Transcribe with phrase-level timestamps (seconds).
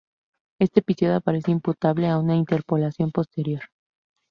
[0.59, 3.61] Este episodio aparece imputable a una interpolación posterior.